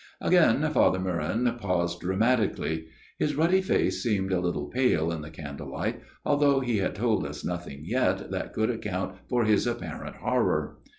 [0.19, 2.87] Again Father Meuron paused dramatically.
[3.19, 7.23] His ruddy face seemed a little pale in the candle light, although he had told
[7.23, 10.79] us nothing yet that could account for his apparent horror.